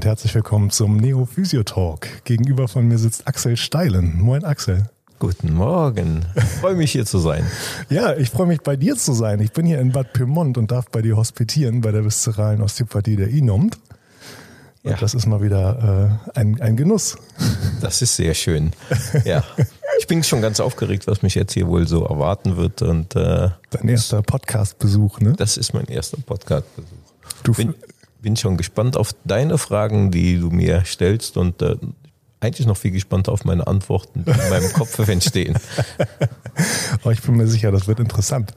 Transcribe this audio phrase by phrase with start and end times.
[0.00, 2.24] und herzlich willkommen zum Neo Physio Talk.
[2.24, 4.18] Gegenüber von mir sitzt Axel Steilen.
[4.18, 4.88] Moin Axel.
[5.18, 6.24] Guten Morgen.
[6.36, 7.44] Ich freue mich hier zu sein.
[7.90, 9.40] ja, ich freue mich bei dir zu sein.
[9.40, 13.16] Ich bin hier in Bad Pyrmont und darf bei dir hospitieren bei der viszeralen Osteopathie
[13.16, 13.78] der INOMT.
[14.84, 14.96] Ja.
[14.96, 17.18] Das ist mal wieder äh, ein, ein Genuss.
[17.82, 18.72] Das ist sehr schön.
[19.26, 19.44] Ja.
[19.98, 22.80] Ich bin schon ganz aufgeregt, was mich jetzt hier wohl so erwarten wird.
[22.80, 25.34] Und, äh, Dein erster Podcast-Besuch, ne?
[25.36, 26.88] Das ist mein erster Podcast-Besuch.
[27.42, 27.74] Du bin,
[28.22, 31.76] bin schon gespannt auf deine Fragen, die du mir stellst und äh,
[32.40, 35.56] eigentlich noch viel gespannter auf meine Antworten, die in meinem Kopf entstehen.
[37.02, 38.54] Aber ich bin mir sicher, das wird interessant.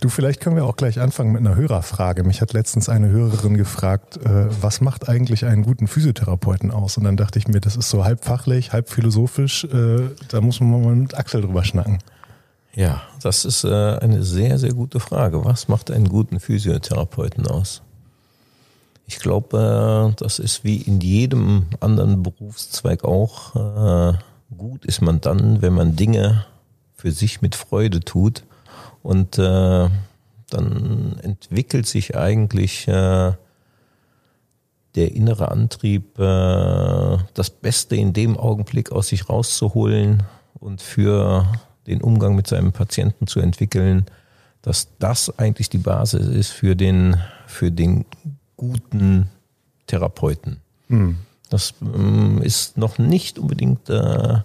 [0.00, 2.24] Du, vielleicht können wir auch gleich anfangen mit einer Hörerfrage.
[2.24, 6.96] Mich hat letztens eine Hörerin gefragt, äh, was macht eigentlich einen guten Physiotherapeuten aus?
[6.96, 9.64] Und dann dachte ich mir, das ist so halb fachlich, halb philosophisch.
[9.64, 11.98] Äh, da muss man mal mit Axel drüber schnacken.
[12.74, 15.44] Ja, das ist äh, eine sehr, sehr gute Frage.
[15.44, 17.82] Was macht einen guten Physiotherapeuten aus?
[19.10, 23.56] Ich glaube, das ist wie in jedem anderen Berufszweig auch.
[23.56, 24.18] Äh,
[24.56, 26.44] gut ist man dann, wenn man Dinge
[26.94, 28.44] für sich mit Freude tut
[29.02, 29.88] und äh,
[30.50, 33.32] dann entwickelt sich eigentlich äh,
[34.94, 40.22] der innere Antrieb, das Beste in dem Augenblick aus sich rauszuholen
[40.54, 41.46] und für
[41.88, 44.06] den Umgang mit seinem Patienten zu entwickeln,
[44.62, 47.16] dass das eigentlich die Basis ist für den,
[47.46, 48.04] für den
[48.60, 49.30] guten
[49.86, 50.58] Therapeuten.
[50.88, 51.16] Mhm.
[51.48, 54.38] Das ähm, ist noch nicht unbedingt äh,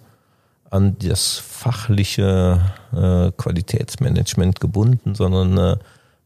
[0.69, 2.61] an das fachliche
[2.93, 5.77] äh, Qualitätsmanagement gebunden, sondern äh,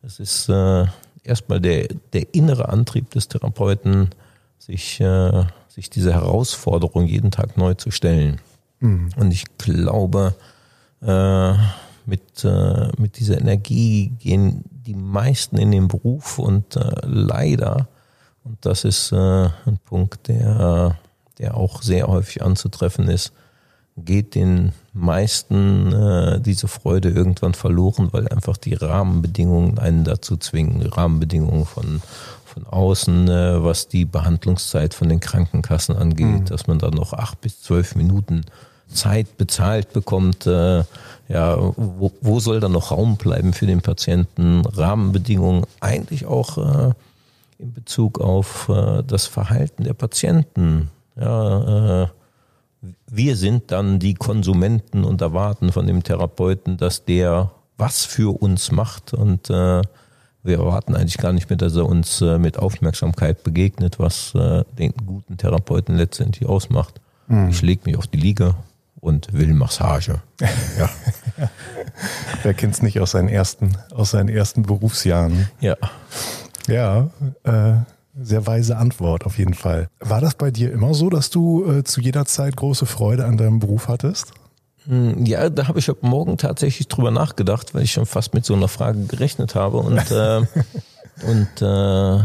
[0.04, 0.86] es ist äh,
[1.24, 4.10] erstmal der, der innere Antrieb des Therapeuten,
[4.60, 8.40] sich, äh, sich diese Herausforderung jeden Tag neu zu stellen.
[8.82, 9.10] Mhm.
[9.18, 10.36] Und ich glaube,
[11.02, 11.54] äh,
[12.06, 12.44] mit,
[12.98, 17.88] mit dieser Energie gehen die meisten in den Beruf und äh, leider,
[18.44, 20.98] und das ist äh, ein Punkt, der,
[21.38, 23.32] der auch sehr häufig anzutreffen ist,
[23.96, 30.82] geht den meisten äh, diese Freude irgendwann verloren, weil einfach die Rahmenbedingungen einen dazu zwingen.
[30.82, 32.02] Rahmenbedingungen von,
[32.46, 36.46] von außen, äh, was die Behandlungszeit von den Krankenkassen angeht, mhm.
[36.46, 38.44] dass man dann noch acht bis zwölf Minuten
[38.90, 40.84] Zeit bezahlt bekommt, äh,
[41.28, 44.66] ja, wo, wo soll da noch Raum bleiben für den Patienten?
[44.66, 46.94] Rahmenbedingungen eigentlich auch äh,
[47.60, 50.90] in Bezug auf äh, das Verhalten der Patienten.
[51.16, 52.08] Ja, äh,
[53.08, 58.72] wir sind dann die Konsumenten und erwarten von dem Therapeuten, dass der was für uns
[58.72, 59.82] macht und äh,
[60.44, 64.64] wir erwarten eigentlich gar nicht mehr, dass er uns äh, mit Aufmerksamkeit begegnet, was äh,
[64.78, 67.00] den guten Therapeuten letztendlich ausmacht.
[67.28, 67.50] Mhm.
[67.50, 68.56] Ich lege mich auf die Liege,
[69.00, 70.22] und will Massage.
[70.40, 70.90] Ja.
[72.44, 75.50] Wer kennt es nicht aus seinen ersten, aus seinen ersten Berufsjahren?
[75.60, 75.76] Ja.
[76.68, 77.10] Ja,
[77.44, 77.74] äh,
[78.22, 79.88] sehr weise Antwort auf jeden Fall.
[80.00, 83.38] War das bei dir immer so, dass du äh, zu jeder Zeit große Freude an
[83.38, 84.34] deinem Beruf hattest?
[84.86, 88.46] Hm, ja, da habe ich heute Morgen tatsächlich drüber nachgedacht, weil ich schon fast mit
[88.46, 90.38] so einer Frage gerechnet habe und äh,
[91.28, 92.24] und äh,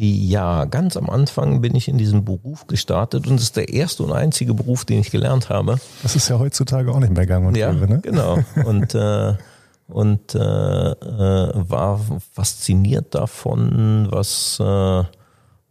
[0.00, 4.04] ja, ganz am Anfang bin ich in diesen Beruf gestartet und es ist der erste
[4.04, 5.78] und einzige Beruf, den ich gelernt habe.
[6.04, 8.00] Das ist ja heutzutage auch nicht mehr gang und ja, gäbe, ne?
[8.00, 8.38] Genau.
[8.64, 9.34] Und äh,
[9.88, 12.00] und äh, äh, war
[12.32, 15.02] fasziniert davon, was äh,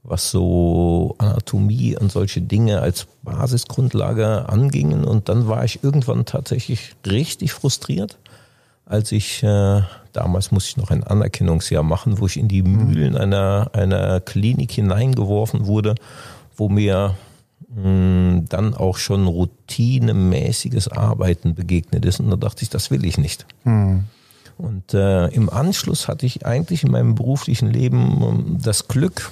[0.03, 5.03] was so Anatomie und solche Dinge als Basisgrundlage angingen.
[5.03, 8.17] Und dann war ich irgendwann tatsächlich richtig frustriert,
[8.90, 9.81] als ich äh,
[10.18, 12.88] damals musste ich noch ein Anerkennungsjahr machen, wo ich in die mhm.
[12.88, 15.96] Mühlen einer, einer Klinik hineingeworfen wurde,
[16.56, 17.16] wo mir
[17.70, 22.20] mh, hm, dann auch schon routinemäßiges Arbeiten begegnet ist.
[22.20, 23.46] Und da dachte ich, das will ich nicht.
[23.64, 24.06] Mhm.
[24.58, 29.31] Und äh, im Anschluss hatte ich eigentlich in meinem beruflichen Leben ähm, das Glück,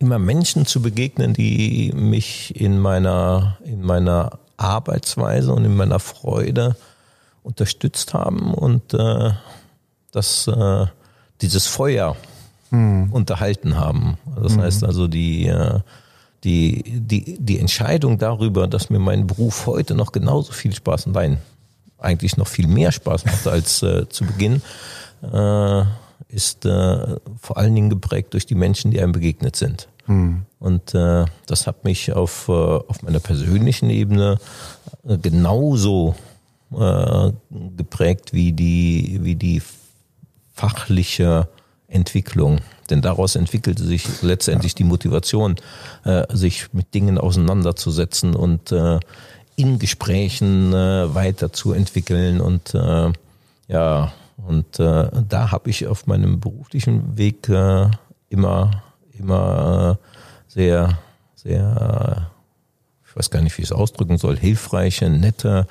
[0.00, 6.76] immer Menschen zu begegnen, die mich in meiner, in meiner Arbeitsweise und in meiner Freude
[7.48, 9.30] unterstützt haben und äh,
[10.12, 10.86] das, äh,
[11.40, 12.14] dieses Feuer
[12.70, 13.10] mhm.
[13.10, 14.18] unterhalten haben.
[14.40, 14.60] Das mhm.
[14.60, 15.80] heißt also die, äh,
[16.44, 21.38] die, die, die Entscheidung darüber, dass mir mein Beruf heute noch genauso viel Spaß, nein,
[21.96, 24.60] eigentlich noch viel mehr Spaß macht als äh, zu Beginn,
[25.22, 25.82] äh,
[26.28, 29.88] ist äh, vor allen Dingen geprägt durch die Menschen, die einem begegnet sind.
[30.06, 30.42] Mhm.
[30.60, 34.38] Und äh, das hat mich auf, äh, auf meiner persönlichen Ebene
[35.22, 36.14] genauso
[36.72, 37.32] äh,
[37.76, 39.62] geprägt wie die, wie die
[40.52, 41.48] fachliche
[41.86, 42.60] Entwicklung.
[42.90, 45.56] Denn daraus entwickelte sich letztendlich die Motivation,
[46.04, 49.00] äh, sich mit Dingen auseinanderzusetzen und äh,
[49.56, 52.40] in Gesprächen weiterzuentwickeln.
[52.40, 52.74] Und
[53.66, 58.70] ja, und da habe ich auf meinem beruflichen Weg immer,
[59.18, 59.98] immer
[60.46, 60.96] sehr,
[61.34, 62.30] sehr,
[63.08, 65.66] ich weiß gar nicht, wie ich es ausdrücken soll, hilfreiche, nette,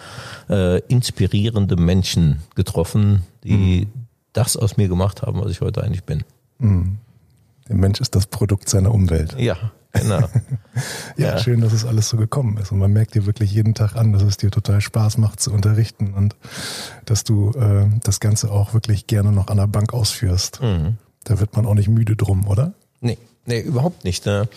[0.50, 3.92] äh, inspirierende Menschen getroffen, die mhm.
[4.34, 6.24] das aus mir gemacht haben, was ich heute eigentlich bin.
[6.60, 6.98] Mhm.
[7.68, 9.36] Der Mensch ist das Produkt seiner Umwelt.
[9.38, 10.20] Ja, genau.
[11.18, 12.72] ja, ja, schön, dass es alles so gekommen ist.
[12.72, 15.52] Und man merkt dir wirklich jeden Tag an, dass es dir total Spaß macht zu
[15.52, 16.36] unterrichten und
[17.06, 20.62] dass du äh, das Ganze auch wirklich gerne noch an der Bank ausführst.
[20.62, 20.98] Mhm.
[21.24, 22.74] Da wird man auch nicht müde drum, oder?
[23.02, 24.26] Nee, nee, überhaupt nicht.
[24.26, 24.48] Ne?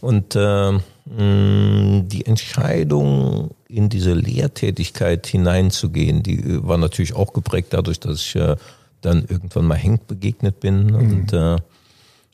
[0.00, 8.20] Und äh, die Entscheidung, in diese Lehrtätigkeit hineinzugehen, die war natürlich auch geprägt dadurch, dass
[8.20, 8.56] ich äh,
[9.00, 10.94] dann irgendwann mal Henk begegnet bin mhm.
[10.94, 11.56] und, äh,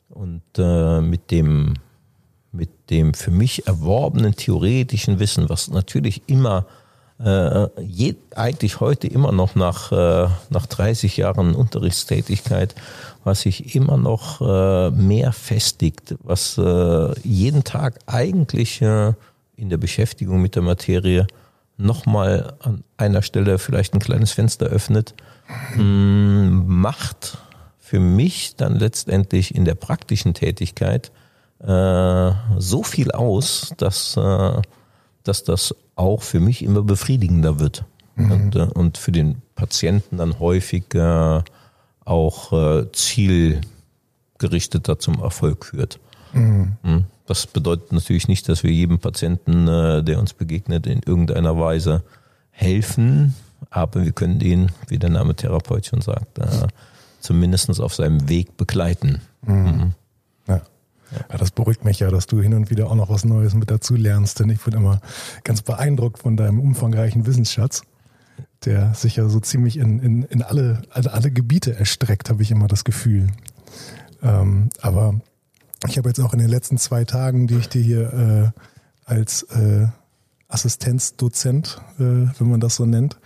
[0.09, 1.75] und äh, mit dem
[2.51, 6.65] mit dem für mich erworbenen theoretischen Wissen, was natürlich immer
[7.23, 12.75] äh, je, eigentlich heute immer noch nach, äh, nach 30 Jahren Unterrichtstätigkeit,
[13.23, 19.13] was sich immer noch äh, mehr festigt, was äh, jeden Tag eigentlich äh,
[19.55, 21.25] in der Beschäftigung mit der Materie
[21.77, 25.13] nochmal an einer Stelle vielleicht ein kleines Fenster öffnet,
[25.75, 27.37] mh, mm, macht
[27.79, 31.11] für mich dann letztendlich in der praktischen Tätigkeit
[31.59, 34.61] äh, so viel aus, dass, äh,
[35.23, 37.83] dass das auch für mich immer befriedigender wird.
[38.15, 38.31] Mhm.
[38.31, 41.41] Und, äh, und für den Patienten dann häufig äh,
[42.05, 45.99] auch äh, zielgerichteter zum Erfolg führt.
[46.33, 46.77] Mhm.
[46.83, 47.03] Hm?
[47.25, 52.03] Das bedeutet natürlich nicht, dass wir jedem Patienten, äh, der uns begegnet, in irgendeiner Weise
[52.51, 53.35] helfen,
[53.69, 56.67] aber wir können ihn, wie der Name Therapeut schon sagt, äh,
[57.19, 59.21] zumindest auf seinem Weg begleiten.
[59.45, 59.91] Mhm.
[61.29, 63.71] Ja, das beruhigt mich ja, dass du hin und wieder auch noch was Neues mit
[63.71, 65.01] dazu lernst, denn ich bin immer
[65.43, 67.83] ganz beeindruckt von deinem umfangreichen Wissensschatz,
[68.65, 72.51] der sich ja so ziemlich in, in, in alle, alle, alle Gebiete erstreckt, habe ich
[72.51, 73.27] immer das Gefühl.
[74.21, 75.21] Ähm, aber
[75.87, 78.61] ich habe jetzt auch in den letzten zwei Tagen, die ich dir hier äh,
[79.05, 79.87] als äh,
[80.49, 83.17] Assistenzdozent, äh, wenn man das so nennt,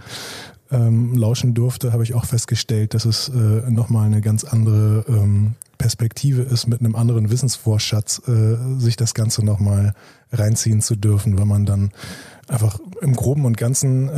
[0.71, 5.55] ähm, lauschen durfte, habe ich auch festgestellt, dass es äh, nochmal eine ganz andere ähm,
[5.81, 9.93] Perspektive ist, mit einem anderen Wissensvorschatz äh, sich das Ganze nochmal
[10.31, 11.91] reinziehen zu dürfen, wenn man dann
[12.47, 14.09] einfach im Groben und Ganzen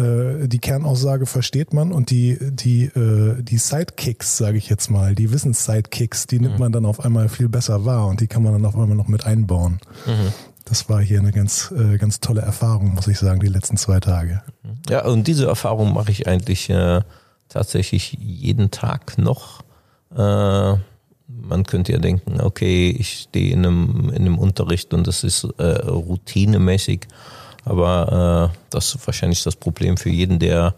[0.44, 5.16] äh, die Kernaussage versteht man und die die äh, die Sidekicks, sage ich jetzt mal,
[5.16, 6.60] die Wissens-Sidekicks, die nimmt mhm.
[6.60, 9.08] man dann auf einmal viel besser wahr und die kann man dann auf einmal noch
[9.08, 9.80] mit einbauen.
[10.06, 10.34] Mhm
[10.66, 14.00] das war hier eine ganz, äh, ganz tolle Erfahrung, muss ich sagen, die letzten zwei
[14.00, 14.42] Tage.
[14.90, 17.02] Ja, und diese Erfahrung mache ich eigentlich äh,
[17.50, 19.62] tatsächlich jeden Tag noch.
[20.16, 20.78] Äh,
[21.42, 25.44] man könnte ja denken, okay, ich stehe in einem, in einem Unterricht und das ist
[25.58, 27.08] äh, routinemäßig,
[27.66, 30.76] aber äh, das ist wahrscheinlich das Problem für jeden, der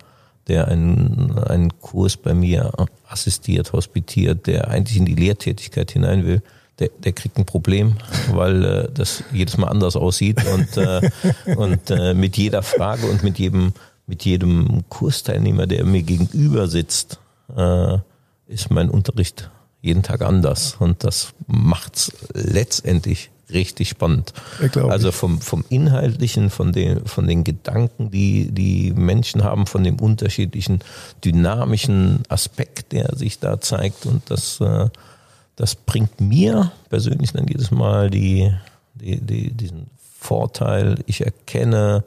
[0.47, 2.71] der einen, einen Kurs bei mir
[3.09, 6.43] assistiert, hospitiert, der eigentlich in die Lehrtätigkeit hinein will
[6.79, 7.95] der, der kriegt ein Problem,
[8.31, 11.09] weil äh, das jedes Mal anders aussieht und, äh,
[11.55, 13.73] und äh, mit jeder Frage und mit jedem,
[14.07, 17.19] mit jedem Kursteilnehmer, der mir gegenüber sitzt,
[17.55, 17.97] äh,
[18.47, 19.49] ist mein Unterricht
[19.85, 24.33] jeden Tag anders und das macht's letztendlich richtig spannend.
[24.89, 29.99] Also vom, vom Inhaltlichen, von den, von den Gedanken, die die Menschen haben, von dem
[29.99, 30.79] unterschiedlichen
[31.23, 34.89] dynamischen Aspekt, der sich da zeigt und das äh,
[35.55, 38.51] das bringt mir persönlich dann jedes Mal die,
[38.95, 39.87] die, die, diesen
[40.19, 42.03] Vorteil, ich erkenne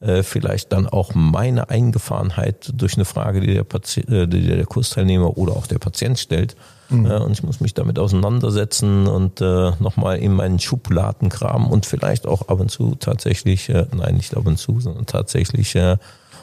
[0.00, 4.66] äh, vielleicht dann auch meine Eingefahrenheit durch eine Frage, die der, Patient, äh, die der
[4.66, 6.56] Kursteilnehmer oder auch der Patient stellt.
[6.88, 7.06] Mhm.
[7.06, 11.86] Äh, und ich muss mich damit auseinandersetzen und äh, nochmal in meinen Schubladen kramen und
[11.86, 15.96] vielleicht auch ab und zu tatsächlich, äh, nein, nicht ab und zu, sondern tatsächlich äh,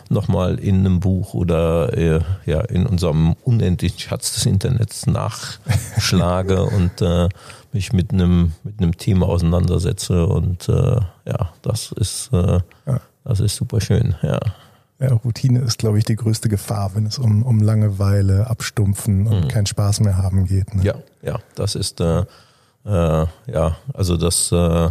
[0.10, 7.02] nochmal in einem Buch oder äh, ja in unserem unendlichen Schatz des Internets nachschlage und
[7.02, 7.30] äh,
[7.72, 13.02] mich mit einem mit einem Thema auseinandersetze und äh, ja, das ist äh, ja.
[13.24, 14.40] das ist super schön, ja.
[15.00, 19.46] Ja, Routine ist, glaube ich, die größte Gefahr, wenn es um, um Langeweile, Abstumpfen und
[19.46, 19.48] mhm.
[19.48, 20.74] keinen Spaß mehr haben geht.
[20.76, 20.84] Ne?
[20.84, 22.26] Ja, ja, das ist äh,
[22.86, 24.90] äh, ja, also das äh,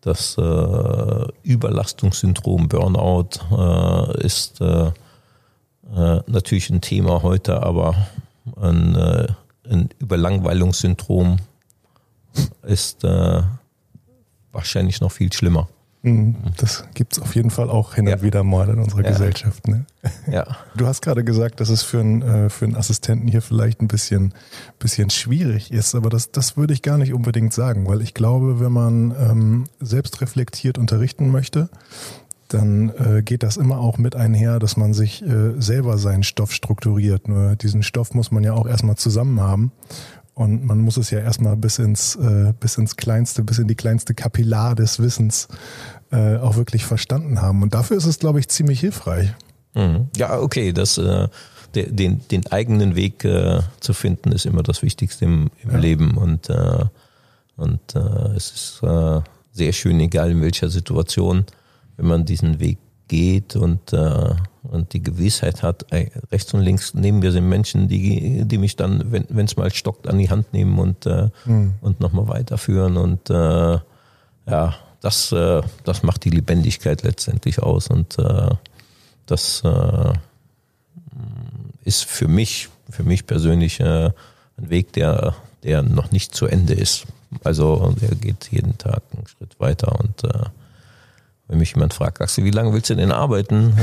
[0.00, 4.92] das äh, Überlastungssyndrom Burnout äh, ist äh,
[6.26, 7.94] natürlich ein Thema heute, aber
[8.60, 8.96] ein,
[9.68, 11.36] ein Überlangweilungssyndrom
[12.62, 13.04] ist
[14.50, 15.68] wahrscheinlich noch viel schlimmer.
[16.06, 16.36] Mhm.
[16.56, 19.10] Das gibt es auf jeden Fall auch hin und wieder mal in unserer ja.
[19.10, 19.66] Gesellschaft.
[19.66, 19.86] Ne?
[20.30, 20.46] Ja.
[20.76, 23.88] Du hast gerade gesagt, dass es für einen, äh, für einen Assistenten hier vielleicht ein
[23.88, 24.32] bisschen,
[24.78, 28.60] bisschen schwierig ist, aber das, das würde ich gar nicht unbedingt sagen, weil ich glaube,
[28.60, 31.68] wenn man ähm, selbst reflektiert unterrichten möchte,
[32.48, 36.52] dann äh, geht das immer auch mit einher, dass man sich äh, selber seinen Stoff
[36.52, 37.26] strukturiert.
[37.26, 39.72] Nur diesen Stoff muss man ja auch erstmal zusammen haben.
[40.36, 43.74] Und man muss es ja erstmal bis ins, äh, bis ins kleinste, bis in die
[43.74, 45.48] kleinste Kapillar des Wissens
[46.12, 47.62] äh, auch wirklich verstanden haben.
[47.62, 49.32] Und dafür ist es, glaube ich, ziemlich hilfreich.
[49.74, 50.08] Mhm.
[50.16, 51.28] Ja, okay, das, äh,
[51.74, 55.78] den, den eigenen Weg äh, zu finden, ist immer das Wichtigste im, im ja.
[55.78, 56.16] Leben.
[56.16, 56.84] Und, äh,
[57.56, 57.98] und äh,
[58.36, 59.20] es ist äh,
[59.52, 61.44] sehr schön, egal in welcher Situation,
[61.96, 65.86] wenn man diesen Weg geht und, und die Gewissheit hat,
[66.32, 70.08] rechts und links neben mir sind Menschen, die, die mich dann, wenn es mal stockt,
[70.08, 71.06] an die Hand nehmen und,
[71.44, 71.74] mhm.
[71.80, 72.96] und nochmal weiterführen.
[72.96, 74.74] Und ja,
[75.06, 77.86] das, äh, das macht die Lebendigkeit letztendlich aus.
[77.86, 78.50] Und äh,
[79.26, 80.12] das äh,
[81.84, 84.10] ist für mich, für mich persönlich äh,
[84.58, 87.06] ein Weg, der, der noch nicht zu Ende ist.
[87.44, 90.46] Also der geht jeden Tag einen Schritt weiter und äh,
[91.48, 93.78] wenn mich jemand fragt, Axel, wie lange willst du denn arbeiten?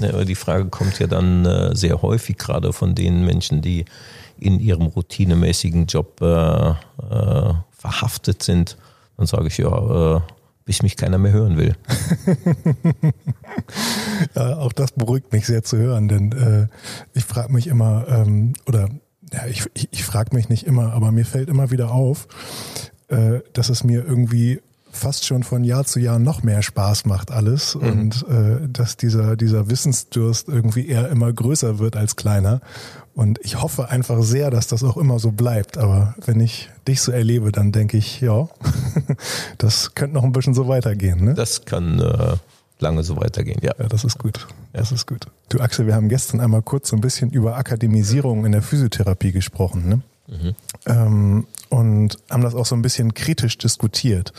[0.00, 3.84] äh, die Frage kommt ja dann äh, sehr häufig, gerade von den Menschen, die
[4.38, 8.76] in ihrem routinemäßigen Job äh, äh, verhaftet sind.
[9.16, 10.20] Dann sage ich, ja, äh,
[10.64, 11.76] bis mich keiner mehr hören will.
[14.34, 16.66] ja, auch das beruhigt mich sehr zu hören, denn äh,
[17.14, 18.88] ich frage mich immer, ähm, oder
[19.32, 22.26] ja, ich, ich, ich frage mich nicht immer, aber mir fällt immer wieder auf,
[23.08, 24.60] äh, dass es mir irgendwie
[24.96, 27.82] fast schon von Jahr zu Jahr noch mehr Spaß macht alles mhm.
[27.82, 32.60] und äh, dass dieser, dieser Wissensdurst irgendwie eher immer größer wird als kleiner.
[33.14, 35.78] Und ich hoffe einfach sehr, dass das auch immer so bleibt.
[35.78, 38.48] Aber wenn ich dich so erlebe, dann denke ich, ja,
[39.58, 41.24] das könnte noch ein bisschen so weitergehen.
[41.24, 41.34] Ne?
[41.34, 42.36] Das kann äh,
[42.78, 43.72] lange so weitergehen, ja.
[43.78, 44.46] Ja, das ist gut.
[44.72, 45.26] Das ist gut.
[45.48, 49.32] Du Axel, wir haben gestern einmal kurz so ein bisschen über Akademisierung in der Physiotherapie
[49.32, 49.88] gesprochen.
[49.88, 50.02] Ne?
[50.28, 50.54] Mhm.
[50.86, 54.32] Ähm, und haben das auch so ein bisschen kritisch diskutiert.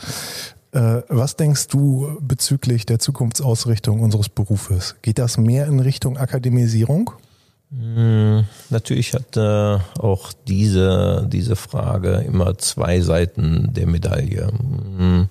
[0.72, 4.96] Äh, was denkst du bezüglich der Zukunftsausrichtung unseres Berufes?
[5.02, 7.10] Geht das mehr in Richtung Akademisierung?
[7.70, 14.48] Hm, natürlich hat äh, auch diese, diese Frage immer zwei Seiten der Medaille.
[14.48, 15.28] Hm,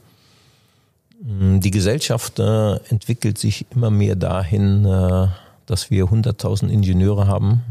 [1.24, 5.28] hm, die Gesellschaft äh, entwickelt sich immer mehr dahin, äh,
[5.66, 7.62] dass wir 100.000 Ingenieure haben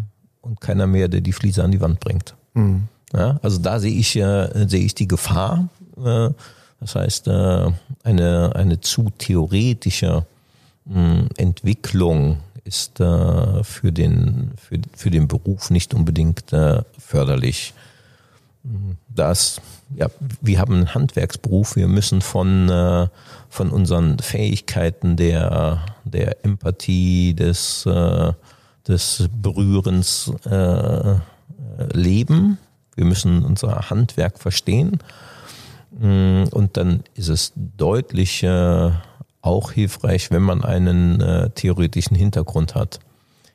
[0.40, 2.35] und keiner mehr, der die Fliese an die Wand bringt.
[2.56, 2.88] Mhm.
[3.12, 5.68] Ja, also da sehe ich, äh, sehe ich die Gefahr.
[5.96, 6.30] Äh,
[6.80, 7.70] das heißt, äh,
[8.02, 10.26] eine, eine zu theoretische
[10.90, 17.75] hm, Entwicklung ist äh, für, den, für, für den Beruf nicht unbedingt äh, förderlich.
[19.08, 19.60] Das,
[19.94, 20.08] ja,
[20.40, 23.08] wir haben einen Handwerksberuf, wir müssen von,
[23.48, 27.88] von unseren Fähigkeiten der, der Empathie, des,
[28.88, 30.32] des Berührens
[31.92, 32.59] leben
[32.97, 34.99] wir müssen unser Handwerk verstehen.
[35.92, 38.90] Mm, und dann ist es deutlich äh,
[39.42, 42.99] auch hilfreich, wenn man einen äh, theoretischen Hintergrund hat.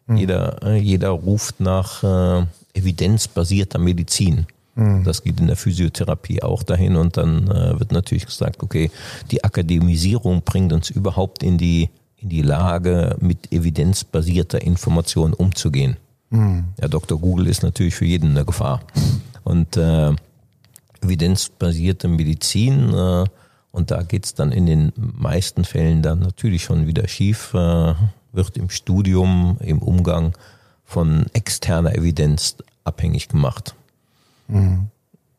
[0.05, 0.17] Mhm.
[0.17, 4.45] Jeder, äh, jeder ruft nach evidenzbasierter Medizin.
[4.75, 5.03] Mhm.
[5.03, 8.89] Das geht in der Physiotherapie auch dahin und dann wird natürlich gesagt, okay,
[9.29, 15.97] die Akademisierung bringt uns überhaupt in die, in die Lage, mit evidenzbasierter Information umzugehen.
[16.31, 16.65] Mhm.
[16.81, 17.19] Ja, Dr.
[17.19, 18.81] Google ist natürlich für jeden eine Gefahr.
[19.43, 20.13] Und äh,
[21.01, 23.25] evidenzbasierte Medizin, äh,
[23.71, 27.93] und da geht's dann in den meisten Fällen dann natürlich schon wieder schief, äh,
[28.33, 30.33] wird im Studium, im Umgang
[30.83, 33.75] von externer Evidenz abhängig gemacht.
[34.47, 34.87] Mhm.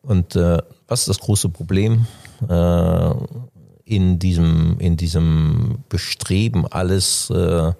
[0.03, 0.59] Und äh,
[0.89, 2.07] was ist das große Problem
[2.49, 3.11] äh,
[3.85, 7.73] in diesem in diesem Bestreben, alles äh,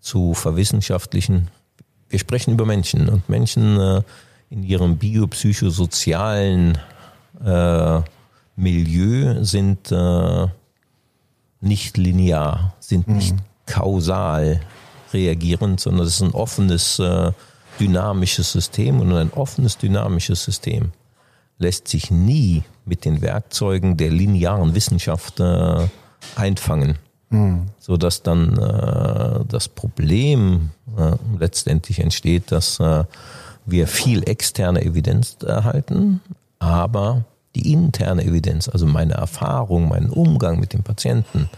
[0.00, 1.48] zu verwissenschaftlichen?
[2.08, 4.02] Wir sprechen über Menschen und Menschen äh,
[4.50, 6.78] in ihrem biopsychosozialen
[7.44, 8.00] äh,
[8.56, 10.46] Milieu sind äh,
[11.60, 13.16] nicht linear, sind mhm.
[13.16, 14.60] nicht kausal
[15.12, 17.32] reagierend, sondern es ist ein offenes, äh,
[17.80, 20.92] dynamisches System und ein offenes, dynamisches System
[21.58, 25.88] lässt sich nie mit den Werkzeugen der linearen Wissenschaft äh,
[26.36, 26.98] einfangen.
[27.34, 27.66] Mhm.
[27.80, 33.04] So dass dann äh, das Problem äh, letztendlich entsteht, dass äh,
[33.66, 36.20] wir viel externe Evidenz erhalten,
[36.58, 37.24] aber
[37.54, 41.48] die interne Evidenz, also meine Erfahrung, mein Umgang mit dem Patienten,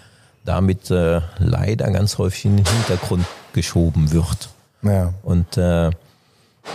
[0.44, 4.50] damit äh, leider ganz häufig in den Hintergrund geschoben wird.
[4.82, 5.12] Ja.
[5.22, 5.90] Und äh,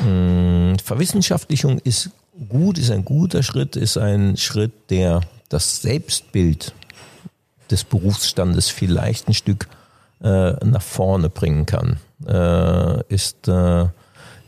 [0.05, 2.10] mh, Verwissenschaftlichung ist
[2.50, 6.74] gut, ist ein guter Schritt, ist ein Schritt, der das Selbstbild
[7.72, 9.68] des Berufsstandes vielleicht ein Stück
[10.22, 11.98] äh, nach vorne bringen kann.
[12.28, 13.88] Äh, ist äh,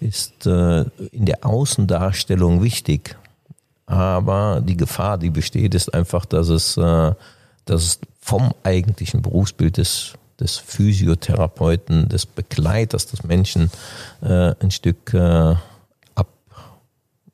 [0.03, 3.15] ist äh, in der Außendarstellung wichtig.
[3.85, 7.13] Aber die Gefahr, die besteht, ist einfach, dass es, äh,
[7.65, 13.71] dass es vom eigentlichen Berufsbild des, des Physiotherapeuten, des Begleiters des Menschen
[14.21, 15.13] äh, ein Stück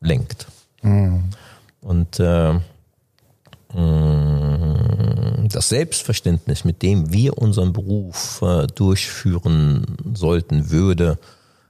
[0.01, 0.48] ablenkt.
[0.81, 1.24] Mhm.
[1.81, 2.58] Und mm,
[5.56, 11.18] das Selbstverständnis, mit dem wir unseren Beruf äh, durchführen sollten, würde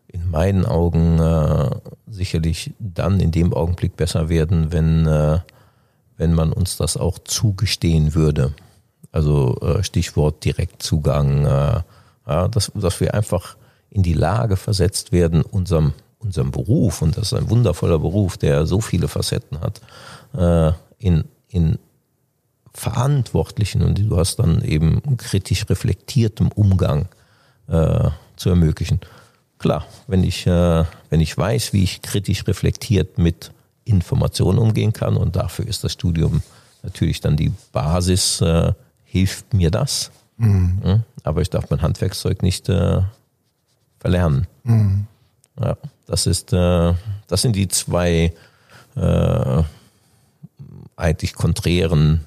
[0.07, 1.69] in meinen Augen äh,
[2.07, 5.39] sicherlich dann in dem Augenblick besser werden, wenn, äh,
[6.17, 8.53] wenn man uns das auch zugestehen würde.
[9.11, 11.81] Also äh, Stichwort Direktzugang, äh,
[12.27, 13.55] ja, dass, dass wir einfach
[13.91, 18.65] in die Lage versetzt werden, unserem, unserem Beruf, und das ist ein wundervoller Beruf, der
[18.65, 19.81] so viele Facetten hat,
[20.33, 21.79] äh, in, in
[22.79, 27.07] verantwortlichen und du hast dann eben kritisch reflektiertem Umgang
[27.67, 28.99] äh, zu ermöglichen.
[29.57, 33.51] Klar, wenn ich, äh, wenn ich weiß, wie ich kritisch reflektiert mit
[33.83, 36.41] Informationen umgehen kann und dafür ist das Studium
[36.81, 40.11] natürlich dann die Basis, äh, hilft mir das.
[40.37, 41.03] Mhm.
[41.23, 43.01] Aber ich darf mein Handwerkszeug nicht äh,
[43.99, 44.47] verlernen.
[44.63, 45.07] Mhm.
[45.59, 45.75] Ja,
[46.07, 46.93] das ist, äh,
[47.27, 48.31] das sind die zwei
[48.95, 49.63] äh,
[50.95, 52.25] eigentlich konträren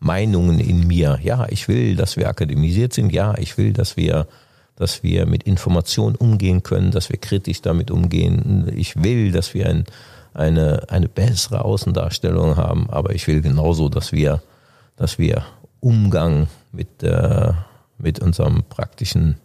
[0.00, 1.18] Meinungen in mir.
[1.22, 3.12] Ja, ich will, dass wir akademisiert sind.
[3.12, 4.26] Ja, ich will, dass wir,
[4.76, 8.72] dass wir mit Informationen umgehen können, dass wir kritisch damit umgehen.
[8.76, 9.84] Ich will, dass wir ein,
[10.34, 12.88] eine, eine bessere Außendarstellung haben.
[12.90, 14.42] Aber ich will genauso, dass wir,
[14.96, 15.44] dass wir
[15.80, 17.52] Umgang mit, äh,
[17.98, 19.36] mit unserem praktischen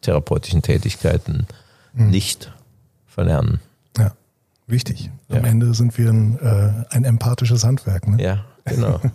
[0.00, 1.46] therapeutischen Tätigkeiten
[1.92, 2.10] mhm.
[2.10, 2.52] nicht
[3.06, 3.60] verlernen.
[3.98, 4.12] Ja,
[4.66, 5.10] wichtig.
[5.28, 5.50] Am ja.
[5.50, 8.06] Ende sind wir ein, äh, ein empathisches Handwerk.
[8.08, 8.22] Ne?
[8.22, 9.00] Ja, genau.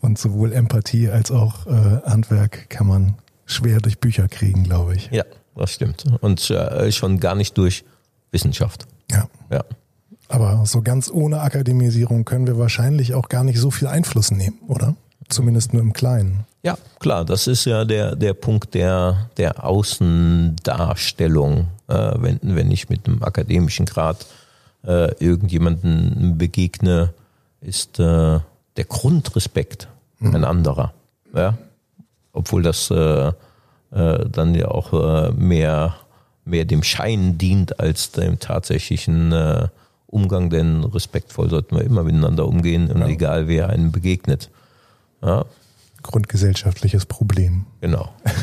[0.00, 5.10] Und sowohl Empathie als auch äh, Handwerk kann man schwer durch Bücher kriegen, glaube ich.
[5.10, 6.04] Ja, das stimmt.
[6.20, 7.84] Und äh, schon gar nicht durch
[8.32, 8.86] Wissenschaft.
[9.10, 9.28] Ja.
[9.50, 9.64] Ja.
[10.28, 14.58] Aber so ganz ohne Akademisierung können wir wahrscheinlich auch gar nicht so viel Einfluss nehmen,
[14.68, 14.94] oder?
[15.28, 16.44] Zumindest nur im Kleinen.
[16.62, 21.68] Ja, klar, das ist ja der, der Punkt der, der Außendarstellung.
[21.88, 24.26] Äh, wenn, wenn ich mit einem akademischen Grad
[24.84, 27.12] äh, irgendjemanden begegne,
[27.60, 28.40] ist äh,
[28.76, 30.36] der Grundrespekt mhm.
[30.36, 30.92] ein anderer.
[31.34, 31.58] Ja?
[32.32, 33.32] Obwohl das äh,
[33.92, 35.96] äh, dann ja auch äh, mehr,
[36.44, 39.68] mehr dem Schein dient als dem tatsächlichen äh,
[40.06, 44.50] Umgang, denn respektvoll sollten wir immer miteinander umgehen, und egal wer einem begegnet.
[45.22, 45.44] Ja.
[46.02, 47.66] Grundgesellschaftliches Problem.
[47.80, 48.08] Genau.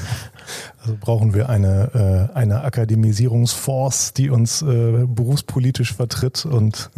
[0.82, 6.90] Also brauchen wir eine, äh, eine Akademisierungsforce, die uns äh, berufspolitisch vertritt und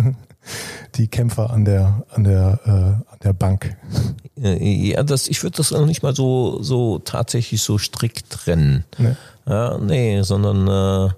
[0.95, 3.75] die Kämpfer an der, an der, äh, an der Bank.
[4.35, 8.85] Ja, das, ich würde das noch nicht mal so, so tatsächlich so strikt trennen.
[8.97, 11.09] Nee, ja, nee sondern äh,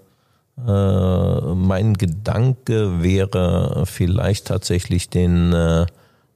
[1.56, 5.86] mein Gedanke wäre vielleicht tatsächlich den, äh,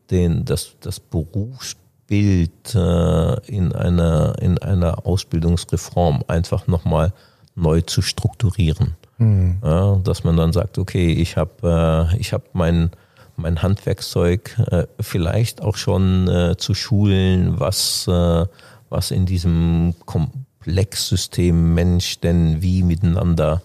[0.09, 7.13] den, das, das Berufsbild äh, in einer, in einer Ausbildungsreform einfach nochmal
[7.55, 8.95] neu zu strukturieren.
[9.17, 9.57] Mhm.
[9.63, 12.91] Ja, dass man dann sagt, okay, ich habe äh, hab mein,
[13.37, 18.45] mein Handwerkszeug äh, vielleicht auch schon äh, zu schulen, was, äh,
[18.89, 23.61] was in diesem Komplexsystem Mensch denn wie miteinander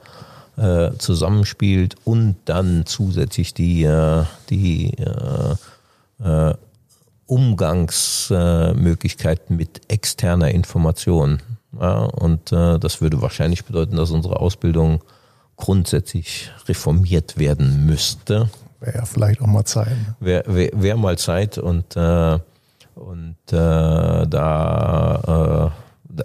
[0.57, 5.57] äh, zusammenspielt und dann zusätzlich die, äh, die äh,
[7.27, 11.41] Umgangsmöglichkeiten mit externer Information.
[11.81, 15.01] Ja, und das würde wahrscheinlich bedeuten, dass unsere Ausbildung
[15.61, 18.51] grundsätzlich reformiert werden müsste.
[18.81, 19.91] Wäre ja vielleicht auch mal Zeit.
[19.91, 20.17] Ne?
[20.21, 22.39] Wäre wär, wär mal Zeit und, äh,
[22.95, 25.81] und äh, da äh,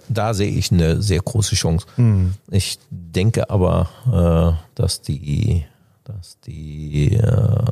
[0.08, 1.86] da sehe ich eine sehr große Chance.
[1.96, 2.34] Mhm.
[2.50, 5.64] Ich denke aber, äh, dass die,
[6.04, 7.64] dass die äh,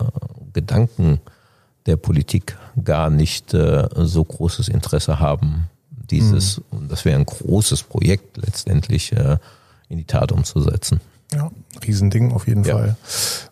[0.52, 1.20] Gedanken
[1.86, 6.78] der Politik gar nicht äh, so großes Interesse haben, dieses, mhm.
[6.78, 9.12] und das wäre ein großes Projekt letztendlich
[9.88, 11.00] in die Tat umzusetzen.
[11.34, 11.50] Ja,
[11.86, 12.76] Riesending auf jeden ja.
[12.76, 12.96] Fall.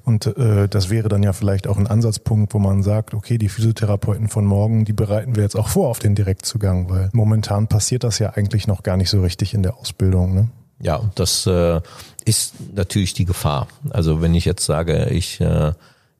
[0.04, 3.48] Und äh, das wäre dann ja vielleicht auch ein Ansatzpunkt, wo man sagt, okay, die
[3.48, 8.04] Physiotherapeuten von morgen, die bereiten wir jetzt auch vor auf den Direktzugang, weil momentan passiert
[8.04, 10.34] das ja eigentlich noch gar nicht so richtig in der Ausbildung.
[10.34, 10.48] Ne?
[10.80, 11.80] Ja, das äh,
[12.24, 13.68] ist natürlich die Gefahr.
[13.90, 15.72] Also wenn ich jetzt sage, ich äh,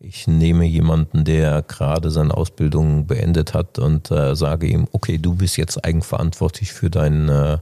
[0.05, 5.37] ich nehme jemanden, der gerade seine Ausbildung beendet hat und äh, sage ihm, okay, du
[5.37, 7.59] bist jetzt eigenverantwortlich für deinen äh,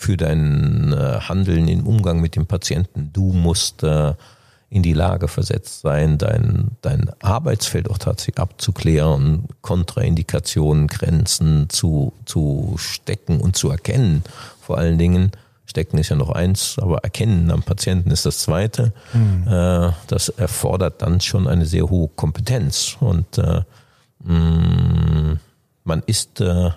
[0.00, 3.10] für dein äh, Handeln im Umgang mit dem Patienten.
[3.12, 4.14] Du musst äh,
[4.70, 12.76] in die Lage versetzt sein, dein, dein Arbeitsfeld auch tatsächlich abzuklären, Kontraindikationen, Grenzen zu, zu
[12.78, 14.22] stecken und zu erkennen.
[14.60, 15.32] Vor allen Dingen,
[15.66, 18.92] stecken ist ja noch eins, aber erkennen am Patienten ist das zweite.
[19.12, 19.92] Mhm.
[20.06, 22.96] Das erfordert dann schon eine sehr hohe Kompetenz.
[23.00, 23.62] Und äh,
[24.20, 25.40] mm,
[25.82, 26.70] man ist, äh,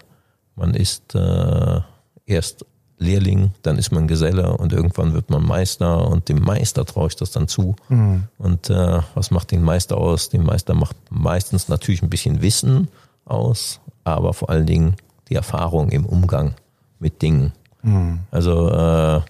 [0.55, 1.81] man ist äh,
[2.25, 2.65] erst
[3.01, 7.15] Lehrling, dann ist man Geselle und irgendwann wird man Meister und dem Meister traue ich
[7.15, 7.75] das dann zu.
[7.89, 8.23] Mhm.
[8.37, 10.29] Und äh, was macht den Meister aus?
[10.29, 12.89] Den Meister macht meistens natürlich ein bisschen Wissen
[13.25, 14.95] aus, aber vor allen Dingen
[15.29, 16.53] die Erfahrung im Umgang
[16.99, 17.53] mit Dingen.
[17.81, 18.19] Mhm.
[18.29, 19.21] Also äh,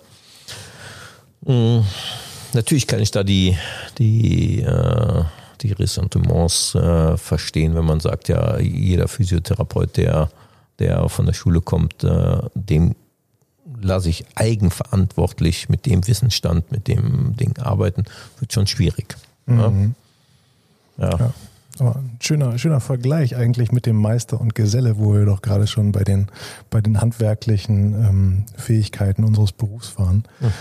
[1.46, 1.86] mh,
[2.54, 3.56] natürlich kann ich da die,
[3.98, 5.24] die, äh,
[5.62, 10.30] die Ressentiments äh, verstehen, wenn man sagt, ja, jeder Physiotherapeut, der,
[10.80, 12.96] der von der Schule kommt, äh, dem
[13.84, 18.06] lasse ich eigenverantwortlich mit dem Wissensstand, mit dem Ding arbeiten,
[18.40, 19.16] wird schon schwierig.
[19.46, 19.96] Mhm.
[20.98, 21.18] Ja.
[21.18, 21.34] ja.
[21.80, 25.68] Aber ein schöner, schöner Vergleich eigentlich mit dem Meister und Geselle, wo wir doch gerade
[25.68, 26.28] schon bei den,
[26.70, 30.24] bei den handwerklichen ähm, Fähigkeiten unseres Berufs waren.
[30.40, 30.52] Mhm.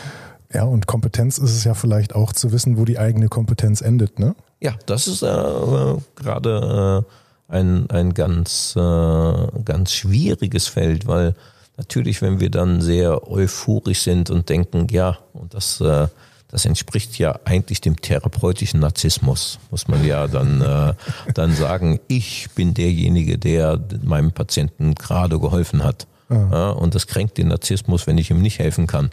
[0.52, 4.18] Ja, und Kompetenz ist es ja vielleicht auch zu wissen, wo die eigene Kompetenz endet,
[4.18, 4.34] ne?
[4.60, 7.04] Ja, das ist äh, gerade
[7.48, 11.34] äh, ein, ein ganz, äh, ganz schwieriges Feld, weil
[11.80, 16.08] natürlich, wenn wir dann sehr euphorisch sind und denken, ja, und das, äh,
[16.48, 20.92] das entspricht ja eigentlich dem therapeutischen Narzissmus, muss man ja dann, äh,
[21.32, 26.06] dann sagen, ich bin derjenige, der meinem Patienten gerade geholfen hat.
[26.28, 26.48] Ja.
[26.52, 29.10] Ja, und das kränkt den Narzissmus, wenn ich ihm nicht helfen kann.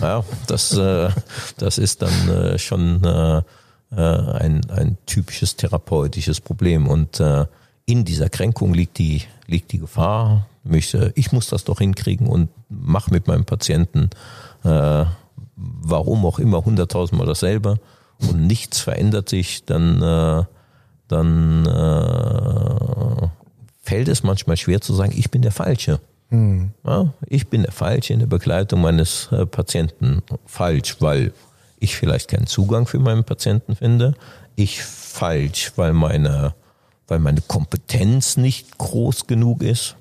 [0.00, 1.10] Ja, das, äh,
[1.58, 3.42] das ist dann äh, schon äh,
[3.90, 6.86] ein, ein typisches therapeutisches Problem.
[6.86, 7.44] Und äh,
[7.86, 10.46] in dieser Kränkung liegt die, liegt die Gefahr.
[10.62, 14.10] Mich, äh, ich muss das doch hinkriegen und mach mit meinem Patienten,
[14.64, 15.04] äh,
[15.56, 17.78] warum auch immer, hunderttausendmal dasselbe
[18.18, 20.44] und nichts verändert sich, dann, äh,
[21.08, 23.28] dann äh,
[23.82, 26.00] fällt es manchmal schwer zu sagen, ich bin der Falsche.
[26.30, 26.70] Mhm.
[26.86, 30.22] Ja, ich bin der Falsche in der Begleitung meines äh, Patienten.
[30.46, 31.32] Falsch, weil
[31.78, 34.14] ich vielleicht keinen Zugang für meinen Patienten finde.
[34.56, 36.54] Ich falsch, weil meine,
[37.08, 39.96] weil meine Kompetenz nicht groß genug ist.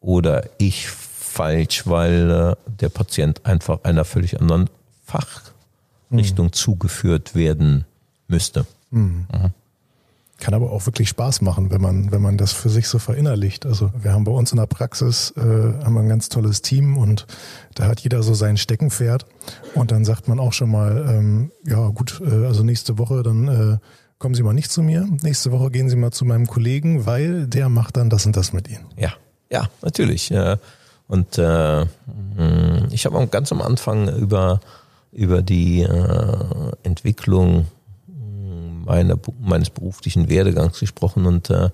[0.00, 4.70] Oder ich falsch, weil äh, der Patient einfach einer völlig anderen
[5.04, 6.52] Fachrichtung mhm.
[6.52, 7.84] zugeführt werden
[8.28, 8.66] müsste.
[8.90, 9.26] Mhm.
[9.32, 9.50] Mhm.
[10.38, 13.64] Kann aber auch wirklich Spaß machen, wenn man, wenn man das für sich so verinnerlicht.
[13.64, 16.98] Also wir haben bei uns in der Praxis äh, haben wir ein ganz tolles Team
[16.98, 17.26] und
[17.74, 19.24] da hat jeder so sein Steckenpferd
[19.74, 23.48] und dann sagt man auch schon mal, ähm, ja gut, äh, also nächste Woche dann
[23.48, 23.78] äh,
[24.18, 27.46] kommen Sie mal nicht zu mir, nächste Woche gehen Sie mal zu meinem Kollegen, weil
[27.46, 28.86] der macht dann das und das mit Ihnen.
[28.96, 29.12] Ja,
[29.50, 30.32] ja, natürlich.
[31.08, 34.60] Und äh, hm, ich habe ganz am Anfang über
[35.12, 37.66] über die äh, Entwicklung
[38.86, 41.70] meiner, meines beruflichen Werdegangs gesprochen und äh,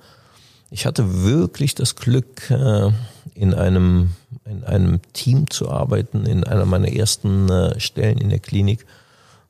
[0.70, 2.90] ich hatte wirklich das Glück, äh,
[3.34, 4.12] in einem,
[4.44, 8.86] in einem Team zu arbeiten, in einer meiner ersten äh, Stellen in der Klinik,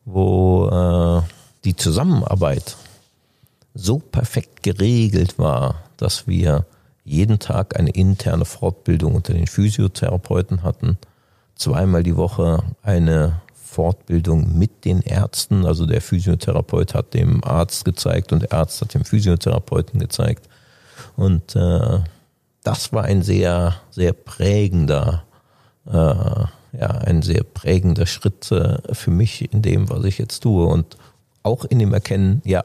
[0.05, 1.22] wo äh,
[1.64, 2.76] die Zusammenarbeit
[3.74, 6.66] so perfekt geregelt war, dass wir
[7.04, 10.98] jeden Tag eine interne Fortbildung unter den Physiotherapeuten hatten,
[11.56, 15.64] zweimal die Woche eine Fortbildung mit den Ärzten.
[15.64, 20.48] Also der Physiotherapeut hat dem Arzt gezeigt und der Arzt hat dem Physiotherapeuten gezeigt.
[21.16, 22.00] Und äh,
[22.62, 25.24] das war ein sehr, sehr prägender,
[25.87, 30.66] äh, ja, ein sehr prägender Schritt äh, für mich in dem, was ich jetzt tue.
[30.66, 30.96] Und
[31.42, 32.64] auch in dem Erkennen, ja,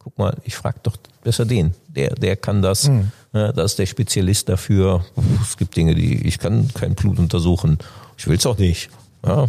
[0.00, 1.74] guck mal, ich frage doch besser den.
[1.88, 2.88] Der, der kann das.
[2.88, 3.12] Mhm.
[3.32, 5.04] Äh, da ist der Spezialist dafür.
[5.40, 7.78] Es gibt Dinge, die ich kann kein Blut untersuchen.
[8.16, 8.90] Ich will es auch nicht.
[9.24, 9.48] Ja,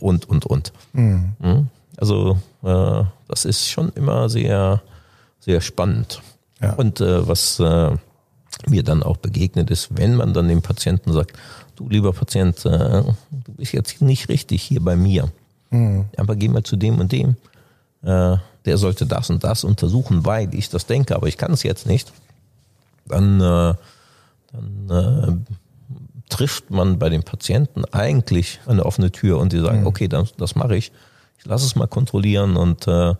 [0.00, 0.72] und, und, und.
[0.92, 1.32] Mhm.
[1.40, 1.68] Hm?
[1.96, 4.82] Also äh, das ist schon immer sehr,
[5.38, 6.20] sehr spannend.
[6.60, 6.74] Ja.
[6.74, 7.96] Und äh, was äh,
[8.66, 11.32] mir dann auch begegnet ist, wenn man dann dem Patienten sagt,
[11.76, 15.30] du lieber Patient, äh, du bist jetzt nicht richtig hier bei mir,
[15.70, 16.06] mhm.
[16.16, 17.36] aber geh mal zu dem und dem,
[18.02, 21.62] äh, der sollte das und das untersuchen, weil ich das denke, aber ich kann es
[21.62, 22.12] jetzt nicht,
[23.06, 23.74] dann, äh,
[24.52, 25.54] dann äh,
[26.30, 29.86] trifft man bei den Patienten eigentlich eine offene Tür und die sagen, mhm.
[29.86, 30.92] okay, das, das mache ich.
[31.38, 33.14] Ich lasse es mal kontrollieren und äh,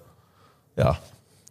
[0.77, 0.99] ja,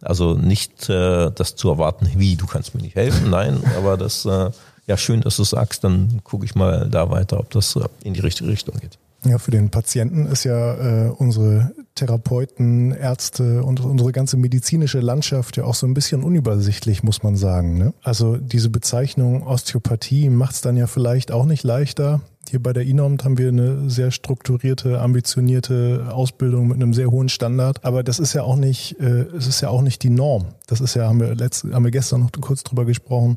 [0.02, 4.24] also nicht äh, das zu erwarten, wie, du kannst mir nicht helfen, nein, aber das,
[4.24, 4.50] äh,
[4.86, 8.14] ja, schön, dass du sagst, dann gucke ich mal da weiter, ob das äh, in
[8.14, 8.98] die richtige Richtung geht.
[9.24, 15.56] Ja, für den Patienten ist ja äh, unsere Therapeuten, Ärzte und unsere ganze medizinische Landschaft
[15.56, 17.78] ja auch so ein bisschen unübersichtlich, muss man sagen.
[17.78, 17.94] Ne?
[18.02, 22.20] Also diese Bezeichnung Osteopathie macht es dann ja vielleicht auch nicht leichter.
[22.50, 27.28] Hier bei der INOMT haben wir eine sehr strukturierte, ambitionierte Ausbildung mit einem sehr hohen
[27.28, 27.84] Standard.
[27.84, 30.46] Aber das ist ja auch nicht, äh, es ist ja auch nicht die Norm.
[30.66, 33.36] Das ist ja, haben wir letzt, haben wir gestern noch kurz drüber gesprochen.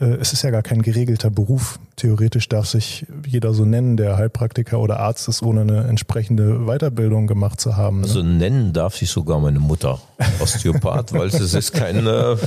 [0.00, 1.78] Äh, es ist ja gar kein geregelter Beruf.
[1.96, 7.26] Theoretisch darf sich jeder so nennen, der Heilpraktiker oder Arzt ist, ohne eine entsprechende Weiterbildung
[7.26, 8.00] gemacht zu haben.
[8.00, 8.06] Ne?
[8.06, 10.00] Also nennen darf sich sogar meine Mutter
[10.40, 12.38] Osteopath, weil es ist keine,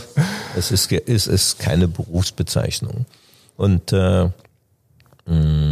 [0.58, 3.06] es ist, es ist keine Berufsbezeichnung.
[3.56, 4.26] Und äh,
[5.28, 5.63] mm,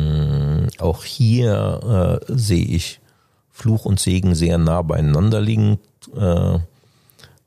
[0.81, 2.99] auch hier äh, sehe ich
[3.49, 5.79] Fluch und Segen sehr nah beieinander liegen,
[6.15, 6.59] äh,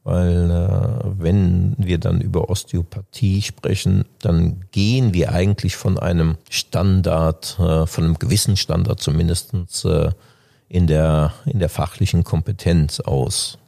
[0.04, 7.58] weil äh, wenn wir dann über Osteopathie sprechen, dann gehen wir eigentlich von einem Standard,
[7.58, 10.10] äh, von einem gewissen Standard zumindestens äh,
[10.68, 13.58] in der, in der fachlichen Kompetenz aus.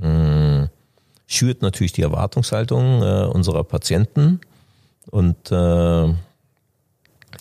[0.00, 0.68] Hm,
[1.26, 4.40] schürt natürlich die Erwartungshaltung äh, unserer Patienten
[5.10, 6.14] und äh,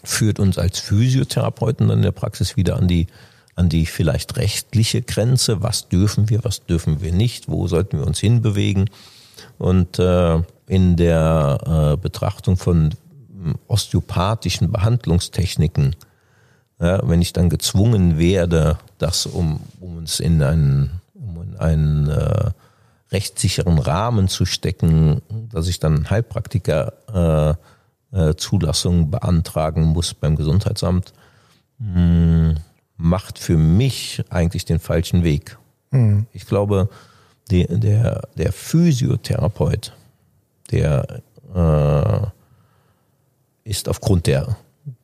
[0.07, 3.07] führt uns als Physiotherapeuten in der Praxis wieder an die
[3.55, 5.63] an die vielleicht rechtliche Grenze.
[5.63, 7.47] Was dürfen wir, was dürfen wir nicht?
[7.47, 8.89] Wo sollten wir uns hinbewegen?
[9.57, 12.93] Und äh, in der äh, Betrachtung von
[13.67, 15.95] osteopathischen Behandlungstechniken,
[16.79, 22.09] ja, wenn ich dann gezwungen werde, das um, um uns in einen, um in einen
[22.09, 22.51] äh,
[23.11, 27.74] rechtssicheren Rahmen zu stecken, dass ich dann Heilpraktiker äh,
[28.38, 31.13] Zulassung beantragen muss beim Gesundheitsamt,
[31.80, 32.56] hm,
[32.97, 35.58] macht für mich eigentlich den falschen Weg.
[35.91, 36.25] Mhm.
[36.32, 36.89] Ich glaube,
[37.51, 39.93] die, der, der Physiotherapeut,
[40.71, 41.21] der
[41.54, 44.58] äh, ist aufgrund der,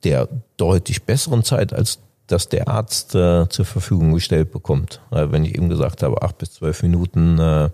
[0.03, 5.01] der deutlich besseren Zeit, als dass der Arzt äh, zur Verfügung gestellt bekommt.
[5.09, 7.69] Weil wenn ich eben gesagt habe, acht bis zwölf Minuten äh,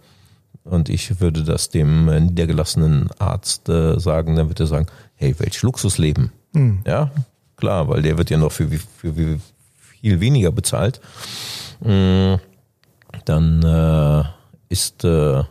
[0.64, 5.36] und ich würde das dem äh, niedergelassenen Arzt äh, sagen, dann würde er sagen, hey,
[5.38, 6.32] welch Luxusleben.
[6.54, 6.80] Mhm.
[6.88, 7.12] Ja,
[7.58, 9.40] klar, weil der wird ja noch für, für, für,
[10.00, 11.02] viel weniger bezahlt,
[11.82, 12.36] mm,
[13.26, 14.24] dann äh,
[14.70, 15.44] ist, äh,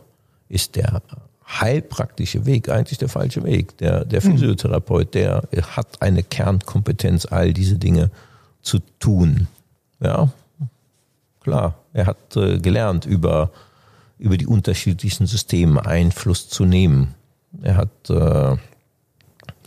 [0.49, 1.01] ist der
[1.47, 3.77] heilpraktische Weg eigentlich der falsche Weg.
[3.77, 4.31] Der, der hm.
[4.31, 5.43] Physiotherapeut, der
[5.75, 8.11] hat eine Kernkompetenz, all diese Dinge
[8.61, 9.47] zu tun.
[9.99, 10.29] Ja,
[11.39, 11.75] klar.
[11.93, 13.51] Er hat äh, gelernt, über,
[14.19, 17.15] über die unterschiedlichen Systeme Einfluss zu nehmen.
[17.61, 18.57] Er hat, äh,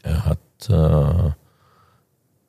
[0.03, 1.31] er hat äh,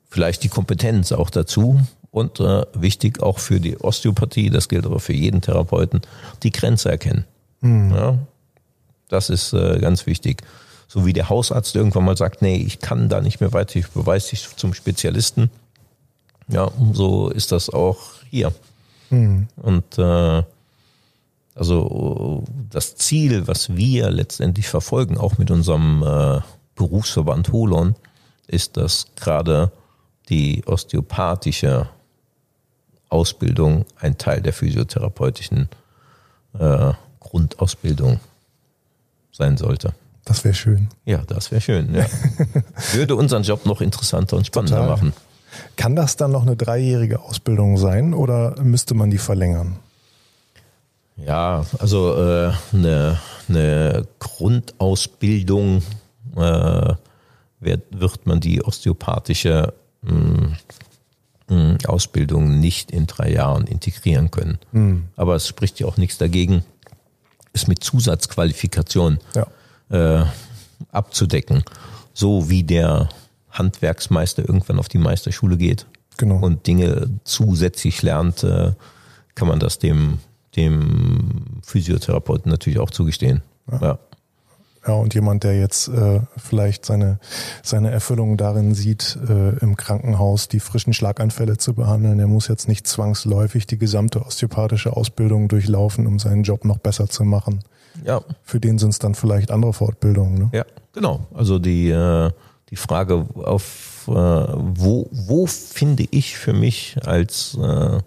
[0.10, 1.80] vielleicht die Kompetenz auch dazu,
[2.12, 6.02] und äh, wichtig auch für die Osteopathie, das gilt aber für jeden Therapeuten,
[6.44, 7.26] die Grenze erkennen.
[7.62, 7.92] Mhm.
[7.92, 8.20] Ja,
[9.08, 10.44] das ist äh, ganz wichtig.
[10.88, 13.88] So wie der Hausarzt irgendwann mal sagt, nee, ich kann da nicht mehr weiter, ich
[13.88, 15.50] beweise dich zum Spezialisten.
[16.50, 18.54] Ja, so ist das auch hier.
[19.10, 19.48] Mhm.
[19.56, 20.44] Und äh,
[21.56, 26.42] also das Ziel, was wir letztendlich verfolgen, auch mit unserem äh,
[26.76, 27.96] Berufsverband Holon,
[28.48, 29.72] ist, dass gerade
[30.30, 31.90] die osteopathische
[33.10, 35.70] Ausbildung ein Teil der physiotherapeutischen
[36.58, 38.20] äh, Grundausbildung
[39.32, 39.94] sein sollte.
[40.26, 40.90] Das wäre schön.
[41.06, 41.94] Ja, das wäre schön.
[41.94, 42.06] Ja.
[42.94, 44.90] Würde unseren Job noch interessanter und spannender Total.
[44.90, 45.14] machen.
[45.76, 49.78] Kann das dann noch eine dreijährige Ausbildung sein oder müsste man die verlängern?
[51.18, 55.84] Ja, also äh, eine, eine Grundausbildung
[56.36, 56.96] äh,
[57.60, 60.58] wird, wird man die osteopathische mh,
[61.48, 64.58] hm, Ausbildung nicht in drei Jahren integrieren können.
[64.72, 65.06] Mhm.
[65.16, 66.64] Aber es spricht ja auch nichts dagegen,
[67.54, 70.22] es mit Zusatzqualifikation ja.
[70.22, 70.26] äh,
[70.92, 71.64] abzudecken.
[72.14, 73.10] So wie der
[73.52, 75.86] Handwerksmeister irgendwann auf die Meisterschule geht
[76.18, 76.38] genau.
[76.38, 78.72] und Dinge zusätzlich lernt, äh,
[79.36, 80.20] kann man das dem,
[80.56, 83.42] dem Physiotherapeuten natürlich auch zugestehen.
[83.72, 83.80] Ja.
[83.82, 84.00] ja.
[84.88, 87.20] Ja, und jemand, der jetzt äh, vielleicht seine,
[87.62, 92.68] seine Erfüllung darin sieht, äh, im Krankenhaus die frischen Schlaganfälle zu behandeln, der muss jetzt
[92.68, 97.60] nicht zwangsläufig die gesamte osteopathische Ausbildung durchlaufen, um seinen Job noch besser zu machen.
[98.04, 98.22] Ja.
[98.44, 100.34] Für den sind es dann vielleicht andere Fortbildungen.
[100.36, 100.50] Ne?
[100.52, 101.28] Ja, genau.
[101.34, 102.32] Also die, äh,
[102.72, 108.00] die Frage auf, äh, wo, wo finde ich für mich als, äh,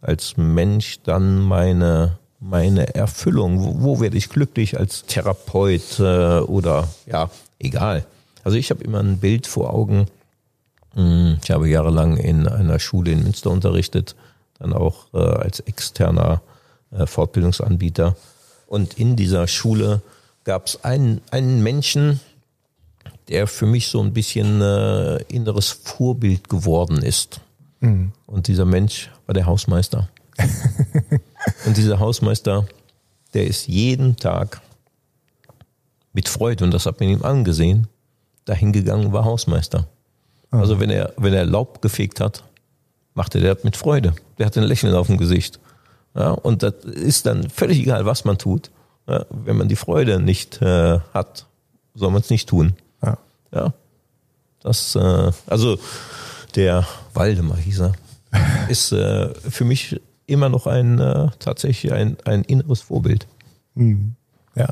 [0.00, 3.62] als Mensch dann meine meine Erfüllung?
[3.62, 8.04] Wo, wo werde ich glücklich als Therapeut äh, oder ja, egal.
[8.42, 10.06] Also ich habe immer ein Bild vor Augen.
[10.94, 14.14] Hm, ich habe jahrelang in einer Schule in Münster unterrichtet,
[14.58, 16.42] dann auch äh, als externer
[16.90, 18.16] äh, Fortbildungsanbieter.
[18.66, 20.02] Und in dieser Schule
[20.44, 22.20] gab es einen, einen Menschen,
[23.28, 27.40] der für mich so ein bisschen äh, inneres Vorbild geworden ist.
[27.80, 28.12] Mhm.
[28.26, 30.10] Und dieser Mensch war der Hausmeister.
[31.66, 32.66] Und dieser Hausmeister,
[33.32, 34.60] der ist jeden Tag
[36.12, 37.88] mit Freude, und das hat man ihm angesehen,
[38.44, 39.86] dahingegangen war Hausmeister.
[40.50, 40.60] Ah.
[40.60, 42.44] Also wenn er, wenn er Laub gefegt hat,
[43.14, 44.14] machte der mit Freude.
[44.38, 45.58] Der hat ein Lächeln auf dem Gesicht.
[46.14, 48.70] Ja, und das ist dann völlig egal, was man tut.
[49.08, 51.46] Ja, wenn man die Freude nicht äh, hat,
[51.94, 52.74] soll man es nicht tun.
[53.02, 53.18] Ja.
[53.52, 53.72] ja.
[54.62, 55.78] Das, äh, also
[56.54, 57.92] der Waldemar hieß er,
[58.68, 63.26] ist äh, für mich immer noch ein äh, tatsächlich ein, ein inneres Vorbild.
[63.74, 64.14] Hm.
[64.54, 64.68] Ja.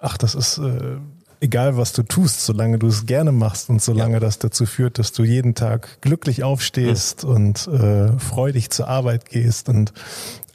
[0.00, 0.98] Ach, das ist äh,
[1.40, 4.20] egal was du tust, solange du es gerne machst und solange ja.
[4.20, 7.30] das dazu führt, dass du jeden Tag glücklich aufstehst mhm.
[7.30, 9.92] und äh, freudig zur Arbeit gehst und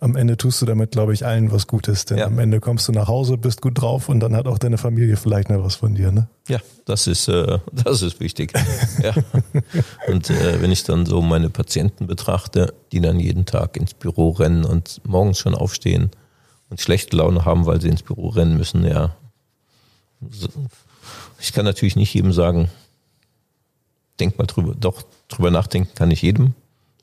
[0.02, 2.06] am Ende tust du damit, glaube ich, allen was Gutes.
[2.06, 2.26] Denn ja.
[2.26, 5.15] am Ende kommst du nach Hause, bist gut drauf und dann hat auch deine Familie
[5.15, 6.12] vielleicht noch was von dir.
[6.12, 6.28] Ne?
[6.48, 8.52] Ja, das ist, äh, das ist wichtig.
[9.04, 9.13] ja.
[10.08, 14.32] Und äh, wenn ich dann so meine Patienten betrachte, die dann jeden Tag ins Büro
[14.32, 16.10] rennen und morgens schon aufstehen
[16.70, 19.15] und schlechte Laune haben, weil sie ins Büro rennen müssen, ja.
[21.40, 22.70] Ich kann natürlich nicht jedem sagen,
[24.20, 26.54] denk mal drüber, doch drüber nachdenken kann ich jedem,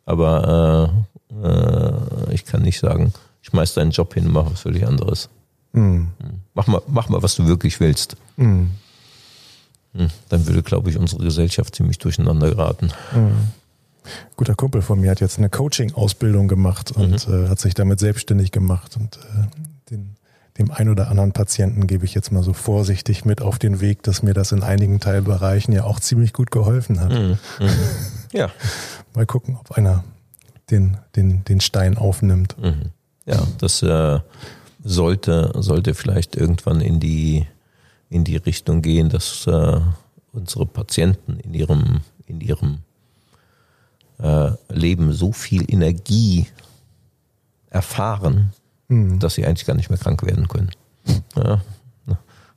[0.05, 0.93] aber
[1.33, 5.29] äh, äh, ich kann nicht sagen, schmeiß deinen Job hin, mach was völlig anderes.
[5.73, 6.09] Mhm.
[6.55, 8.17] Mach, mal, mach mal, was du wirklich willst.
[8.37, 8.71] Mhm.
[10.29, 12.91] Dann würde, glaube ich, unsere Gesellschaft ziemlich durcheinander geraten.
[13.13, 13.49] Mhm.
[14.37, 17.47] Guter Kumpel von mir hat jetzt eine Coaching-Ausbildung gemacht und mhm.
[17.47, 20.17] äh, hat sich damit selbstständig gemacht und äh, den,
[20.59, 24.03] dem ein oder anderen Patienten gebe ich jetzt mal so vorsichtig mit auf den Weg,
[24.03, 27.13] dass mir das in einigen Teilbereichen ja auch ziemlich gut geholfen hat.
[27.13, 27.39] Mhm.
[27.61, 27.71] mhm.
[28.33, 28.51] Ja.
[29.15, 30.05] mal gucken, ob einer
[30.71, 32.57] den, den, den Stein aufnimmt.
[32.59, 32.91] Mhm.
[33.25, 34.21] Ja, das äh,
[34.83, 37.47] sollte, sollte vielleicht irgendwann in die,
[38.11, 39.81] in die Richtung gehen, dass äh,
[40.33, 42.79] unsere Patienten in ihrem, in ihrem
[44.19, 46.47] äh, Leben so viel Energie
[47.71, 48.53] erfahren,
[48.89, 49.19] mhm.
[49.19, 50.71] dass sie eigentlich gar nicht mehr krank werden können.
[51.37, 51.61] Ja.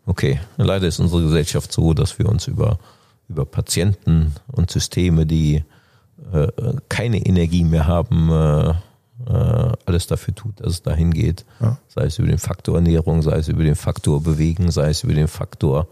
[0.06, 2.80] Okay, leider ist unsere Gesellschaft so, dass wir uns über,
[3.30, 5.64] über Patienten und Systeme, die
[6.34, 6.48] äh,
[6.90, 8.70] keine Energie mehr haben, äh,
[9.28, 11.46] äh, alles dafür tut, dass es dahin geht.
[11.60, 11.78] Ja.
[11.88, 15.14] Sei es über den Faktor Ernährung, sei es über den Faktor Bewegen, sei es über
[15.14, 15.88] den Faktor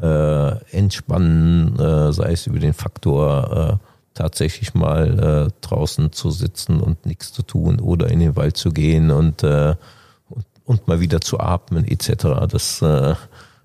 [0.00, 6.80] äh, Entspannen, äh, sei es über den Faktor äh, tatsächlich mal äh, draußen zu sitzen
[6.80, 9.74] und nichts zu tun oder in den Wald zu gehen und, äh,
[10.28, 12.46] und, und mal wieder zu atmen etc.
[12.48, 13.14] Das, äh,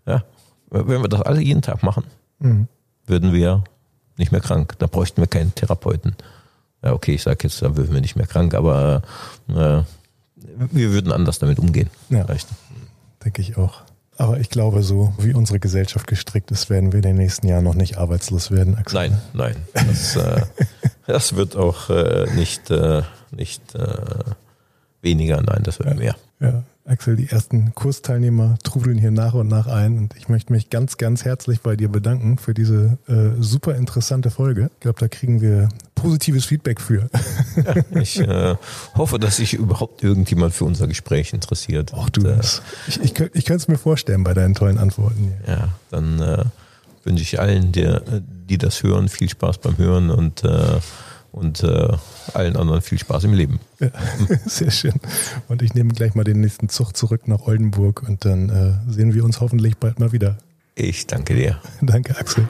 [0.05, 0.23] ja,
[0.69, 2.03] wenn wir das alle jeden Tag machen,
[2.39, 2.67] mhm.
[3.05, 3.63] würden wir
[4.17, 4.75] nicht mehr krank.
[4.79, 6.15] Da bräuchten wir keinen Therapeuten.
[6.83, 9.01] Ja, okay, ich sage jetzt, da würden wir nicht mehr krank, aber
[9.49, 9.81] äh,
[10.35, 11.89] wir würden anders damit umgehen.
[12.09, 12.47] Ja, vielleicht.
[13.23, 13.81] denke ich auch.
[14.17, 17.63] Aber ich glaube, so wie unsere Gesellschaft gestrickt ist, werden wir in den nächsten Jahren
[17.63, 18.75] noch nicht arbeitslos werden.
[18.75, 19.09] Axel.
[19.09, 19.55] Nein, nein.
[19.73, 20.41] Das, äh,
[21.07, 23.95] das wird auch äh, nicht, äh, nicht äh,
[25.01, 26.15] weniger, nein, das wird ja, mehr.
[26.39, 30.69] Ja, Axel, die ersten Kursteilnehmer trudeln hier nach und nach ein und ich möchte mich
[30.69, 34.71] ganz, ganz herzlich bei dir bedanken für diese äh, super interessante Folge.
[34.75, 37.09] Ich glaube, da kriegen wir positives Feedback für.
[37.57, 38.55] Ja, ich äh,
[38.95, 41.93] hoffe, dass sich überhaupt irgendjemand für unser Gespräch interessiert.
[41.93, 42.21] Auch du.
[42.21, 42.39] Und, äh,
[42.87, 45.33] ich ich, ich könnte es mir vorstellen bei deinen tollen Antworten.
[45.45, 45.55] Hier.
[45.55, 46.45] Ja, dann äh,
[47.03, 47.97] wünsche ich allen, die,
[48.49, 50.79] die das hören, viel Spaß beim Hören und äh,
[51.31, 51.89] und äh,
[52.33, 53.59] allen anderen viel Spaß im Leben.
[53.79, 53.89] Ja,
[54.45, 54.93] sehr schön.
[55.47, 59.13] Und ich nehme gleich mal den nächsten Zug zurück nach Oldenburg und dann äh, sehen
[59.13, 60.37] wir uns hoffentlich bald mal wieder.
[60.75, 61.59] Ich danke dir.
[61.81, 62.47] danke, Axel.